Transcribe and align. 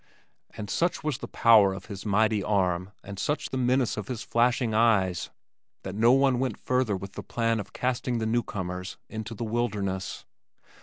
And 0.57 0.67
such 0.67 1.03
was 1.03 1.19
the 1.19 1.27
power 1.27 1.75
of 1.75 1.85
his 1.85 2.07
mighty 2.07 2.41
arm 2.41 2.89
and 3.03 3.19
such 3.19 3.51
the 3.51 3.55
menace 3.57 3.97
of 3.97 4.07
his 4.07 4.23
flashing 4.23 4.73
eyes 4.73 5.29
that 5.83 5.93
no 5.93 6.11
one 6.11 6.39
went 6.39 6.57
further 6.57 6.97
with 6.97 7.13
the 7.13 7.21
plan 7.21 7.59
of 7.59 7.71
casting 7.71 8.17
the 8.17 8.25
new 8.25 8.41
comers 8.41 8.97
into 9.09 9.35
the 9.35 9.43
wilderness. 9.45 10.25